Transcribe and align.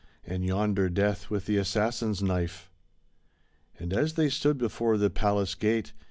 And 0.25 0.43
yonder 0.43 0.89
Death 0.89 1.29
with 1.29 1.45
the 1.45 1.57
assassin's 1.57 2.23
knife." 2.23 2.71
And 3.77 3.93
as 3.93 4.13
they 4.13 4.29
stood 4.29 4.57
before 4.57 4.97
the 4.97 5.11
palace 5.11 5.53
gate. 5.53 5.93